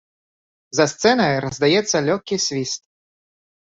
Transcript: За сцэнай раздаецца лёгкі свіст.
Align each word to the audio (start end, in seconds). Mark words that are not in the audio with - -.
За 0.77 0.85
сцэнай 0.93 1.31
раздаецца 1.45 2.05
лёгкі 2.11 2.43
свіст. 2.51 2.81